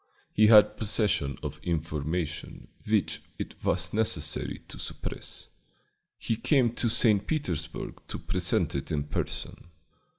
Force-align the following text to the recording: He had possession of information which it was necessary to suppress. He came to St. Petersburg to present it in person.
He 0.33 0.47
had 0.47 0.77
possession 0.77 1.37
of 1.43 1.59
information 1.61 2.69
which 2.89 3.21
it 3.37 3.63
was 3.63 3.93
necessary 3.93 4.63
to 4.67 4.79
suppress. 4.79 5.49
He 6.17 6.37
came 6.37 6.73
to 6.73 6.89
St. 6.89 7.27
Petersburg 7.27 8.01
to 8.07 8.17
present 8.17 8.73
it 8.73 8.91
in 8.91 9.03
person. 9.03 9.67